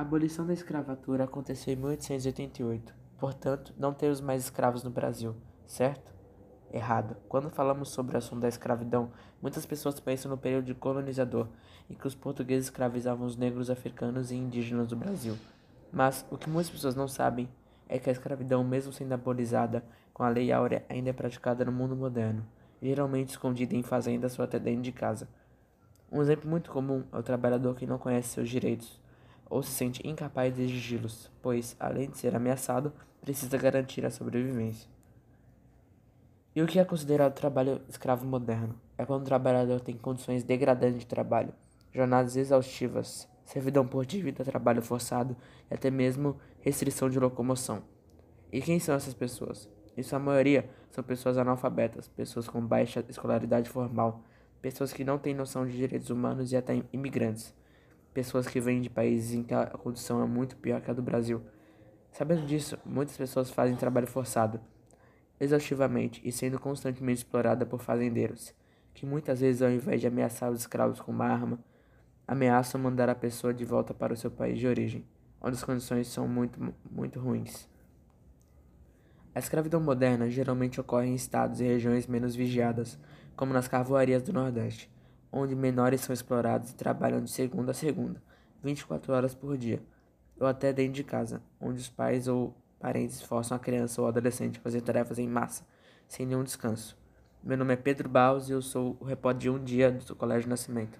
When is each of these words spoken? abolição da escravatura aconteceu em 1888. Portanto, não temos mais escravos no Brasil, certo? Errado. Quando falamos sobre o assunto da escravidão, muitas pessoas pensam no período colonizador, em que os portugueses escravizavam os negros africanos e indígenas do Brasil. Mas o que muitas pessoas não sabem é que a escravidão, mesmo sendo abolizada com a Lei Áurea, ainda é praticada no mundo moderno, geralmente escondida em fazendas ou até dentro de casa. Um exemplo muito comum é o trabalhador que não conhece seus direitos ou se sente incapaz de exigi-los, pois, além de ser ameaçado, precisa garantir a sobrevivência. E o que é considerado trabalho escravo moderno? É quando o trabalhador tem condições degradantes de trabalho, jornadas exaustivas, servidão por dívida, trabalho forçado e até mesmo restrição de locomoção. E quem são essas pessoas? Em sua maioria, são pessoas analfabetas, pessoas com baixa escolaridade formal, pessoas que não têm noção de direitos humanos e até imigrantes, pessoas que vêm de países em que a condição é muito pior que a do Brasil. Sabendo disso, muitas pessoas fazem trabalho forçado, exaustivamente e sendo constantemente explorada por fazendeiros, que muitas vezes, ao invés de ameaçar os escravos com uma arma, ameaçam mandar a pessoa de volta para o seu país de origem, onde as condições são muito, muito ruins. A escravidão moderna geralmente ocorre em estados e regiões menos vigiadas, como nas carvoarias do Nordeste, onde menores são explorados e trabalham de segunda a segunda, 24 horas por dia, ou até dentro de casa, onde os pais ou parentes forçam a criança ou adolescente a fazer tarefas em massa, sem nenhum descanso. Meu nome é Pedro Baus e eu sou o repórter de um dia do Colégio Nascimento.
abolição 0.00 0.46
da 0.46 0.52
escravatura 0.52 1.24
aconteceu 1.24 1.72
em 1.72 1.76
1888. 1.76 2.94
Portanto, 3.18 3.74
não 3.76 3.92
temos 3.92 4.20
mais 4.20 4.44
escravos 4.44 4.84
no 4.84 4.90
Brasil, 4.90 5.34
certo? 5.66 6.12
Errado. 6.72 7.16
Quando 7.28 7.50
falamos 7.50 7.88
sobre 7.88 8.14
o 8.14 8.18
assunto 8.18 8.40
da 8.40 8.48
escravidão, 8.48 9.10
muitas 9.40 9.64
pessoas 9.64 9.98
pensam 9.98 10.30
no 10.30 10.36
período 10.36 10.74
colonizador, 10.74 11.48
em 11.88 11.94
que 11.94 12.06
os 12.06 12.14
portugueses 12.14 12.66
escravizavam 12.66 13.26
os 13.26 13.36
negros 13.36 13.70
africanos 13.70 14.30
e 14.30 14.36
indígenas 14.36 14.86
do 14.86 14.96
Brasil. 14.96 15.36
Mas 15.92 16.24
o 16.30 16.36
que 16.36 16.50
muitas 16.50 16.70
pessoas 16.70 16.94
não 16.94 17.08
sabem 17.08 17.48
é 17.88 17.98
que 17.98 18.10
a 18.10 18.12
escravidão, 18.12 18.62
mesmo 18.62 18.92
sendo 18.92 19.14
abolizada 19.14 19.82
com 20.12 20.22
a 20.22 20.28
Lei 20.28 20.52
Áurea, 20.52 20.84
ainda 20.88 21.10
é 21.10 21.12
praticada 21.12 21.64
no 21.64 21.72
mundo 21.72 21.96
moderno, 21.96 22.46
geralmente 22.82 23.30
escondida 23.30 23.74
em 23.74 23.82
fazendas 23.82 24.38
ou 24.38 24.44
até 24.44 24.58
dentro 24.58 24.82
de 24.82 24.92
casa. 24.92 25.28
Um 26.12 26.20
exemplo 26.20 26.48
muito 26.48 26.70
comum 26.70 27.04
é 27.12 27.18
o 27.18 27.22
trabalhador 27.22 27.74
que 27.74 27.86
não 27.86 27.98
conhece 27.98 28.28
seus 28.28 28.48
direitos 28.48 29.00
ou 29.50 29.62
se 29.62 29.70
sente 29.70 30.06
incapaz 30.06 30.54
de 30.54 30.62
exigi-los, 30.62 31.30
pois, 31.42 31.76
além 31.78 32.10
de 32.10 32.18
ser 32.18 32.34
ameaçado, 32.34 32.92
precisa 33.20 33.56
garantir 33.58 34.04
a 34.04 34.10
sobrevivência. 34.10 34.88
E 36.54 36.62
o 36.62 36.66
que 36.66 36.78
é 36.78 36.84
considerado 36.84 37.34
trabalho 37.34 37.80
escravo 37.88 38.26
moderno? 38.26 38.74
É 38.96 39.04
quando 39.04 39.22
o 39.22 39.26
trabalhador 39.26 39.80
tem 39.80 39.96
condições 39.96 40.42
degradantes 40.42 40.98
de 40.98 41.06
trabalho, 41.06 41.52
jornadas 41.92 42.36
exaustivas, 42.36 43.28
servidão 43.44 43.86
por 43.86 44.04
dívida, 44.04 44.44
trabalho 44.44 44.82
forçado 44.82 45.36
e 45.70 45.74
até 45.74 45.90
mesmo 45.90 46.36
restrição 46.60 47.08
de 47.08 47.18
locomoção. 47.18 47.82
E 48.52 48.60
quem 48.60 48.80
são 48.80 48.94
essas 48.94 49.14
pessoas? 49.14 49.68
Em 49.96 50.02
sua 50.02 50.18
maioria, 50.18 50.68
são 50.90 51.02
pessoas 51.04 51.38
analfabetas, 51.38 52.08
pessoas 52.08 52.48
com 52.48 52.64
baixa 52.64 53.04
escolaridade 53.08 53.68
formal, 53.68 54.22
pessoas 54.60 54.92
que 54.92 55.04
não 55.04 55.18
têm 55.18 55.34
noção 55.34 55.66
de 55.66 55.76
direitos 55.76 56.10
humanos 56.10 56.50
e 56.52 56.56
até 56.56 56.82
imigrantes, 56.92 57.54
pessoas 58.12 58.46
que 58.46 58.60
vêm 58.60 58.80
de 58.80 58.90
países 58.90 59.34
em 59.34 59.42
que 59.42 59.54
a 59.54 59.66
condição 59.66 60.22
é 60.22 60.26
muito 60.26 60.56
pior 60.56 60.80
que 60.80 60.90
a 60.90 60.94
do 60.94 61.02
Brasil. 61.02 61.42
Sabendo 62.10 62.46
disso, 62.46 62.78
muitas 62.84 63.16
pessoas 63.16 63.50
fazem 63.50 63.76
trabalho 63.76 64.06
forçado, 64.06 64.60
exaustivamente 65.38 66.20
e 66.24 66.32
sendo 66.32 66.58
constantemente 66.58 67.18
explorada 67.18 67.64
por 67.64 67.80
fazendeiros, 67.80 68.54
que 68.92 69.06
muitas 69.06 69.40
vezes, 69.40 69.62
ao 69.62 69.70
invés 69.70 70.00
de 70.00 70.06
ameaçar 70.06 70.50
os 70.50 70.60
escravos 70.60 71.00
com 71.00 71.12
uma 71.12 71.26
arma, 71.26 71.58
ameaçam 72.26 72.80
mandar 72.80 73.08
a 73.08 73.14
pessoa 73.14 73.54
de 73.54 73.64
volta 73.64 73.94
para 73.94 74.12
o 74.12 74.16
seu 74.16 74.30
país 74.30 74.58
de 74.58 74.66
origem, 74.66 75.06
onde 75.40 75.56
as 75.56 75.64
condições 75.64 76.08
são 76.08 76.26
muito, 76.26 76.58
muito 76.90 77.20
ruins. 77.20 77.68
A 79.34 79.38
escravidão 79.38 79.80
moderna 79.80 80.28
geralmente 80.28 80.80
ocorre 80.80 81.06
em 81.06 81.14
estados 81.14 81.60
e 81.60 81.64
regiões 81.64 82.06
menos 82.06 82.34
vigiadas, 82.34 82.98
como 83.36 83.52
nas 83.52 83.68
carvoarias 83.68 84.22
do 84.22 84.32
Nordeste, 84.32 84.90
onde 85.32 85.54
menores 85.54 86.00
são 86.00 86.12
explorados 86.12 86.70
e 86.70 86.74
trabalham 86.74 87.22
de 87.22 87.30
segunda 87.30 87.72
a 87.72 87.74
segunda, 87.74 88.22
24 88.62 89.12
horas 89.12 89.34
por 89.34 89.56
dia, 89.56 89.82
ou 90.38 90.46
até 90.46 90.72
dentro 90.72 90.94
de 90.94 91.04
casa, 91.04 91.42
onde 91.60 91.80
os 91.80 91.88
pais 91.88 92.28
ou 92.28 92.54
parentes 92.78 93.20
forçam 93.20 93.56
a 93.56 93.60
criança 93.60 94.00
ou 94.00 94.08
adolescente 94.08 94.58
a 94.58 94.62
fazer 94.62 94.80
tarefas 94.80 95.18
em 95.18 95.28
massa, 95.28 95.66
sem 96.06 96.26
nenhum 96.26 96.44
descanso. 96.44 96.96
Meu 97.42 97.56
nome 97.56 97.74
é 97.74 97.76
Pedro 97.76 98.08
Baus 98.08 98.48
e 98.48 98.52
eu 98.52 98.62
sou 98.62 98.96
o 99.00 99.04
repórter 99.04 99.40
de 99.40 99.50
um 99.50 99.62
dia 99.62 99.90
do 99.90 100.16
Colégio 100.16 100.48
Nascimento. 100.48 100.98